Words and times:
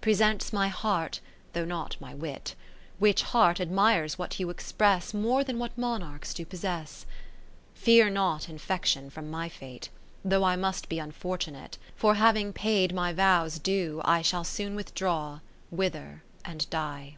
Presents 0.00 0.52
my 0.52 0.66
heart, 0.66 1.20
though 1.52 1.64
not 1.64 2.00
my 2.00 2.12
wit; 2.12 2.56
Which 2.98 3.22
heart 3.22 3.60
admires 3.60 4.18
what 4.18 4.40
you 4.40 4.50
express, 4.50 5.14
More 5.14 5.44
than 5.44 5.56
what 5.60 5.78
Monarchs 5.78 6.34
do 6.34 6.44
possess. 6.44 7.06
40 7.74 7.80
XI 7.80 7.84
Fear 7.84 8.10
not 8.10 8.48
infection 8.48 9.08
from 9.08 9.30
my 9.30 9.48
Fate, 9.48 9.90
Though 10.24 10.42
I 10.42 10.56
must 10.56 10.88
be 10.88 10.98
unfortunate. 10.98 11.78
For 11.94 12.16
having 12.16 12.52
paid 12.52 12.92
my 12.92 13.12
vows 13.12 13.60
due, 13.60 14.02
I 14.04 14.20
Shall 14.20 14.42
soon 14.42 14.74
withdraw, 14.74 15.38
wither 15.70 16.24
and 16.44 16.68
die. 16.70 17.14